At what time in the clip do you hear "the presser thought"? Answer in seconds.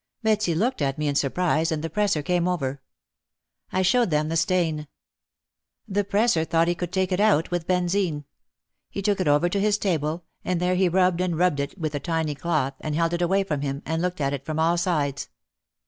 5.87-6.67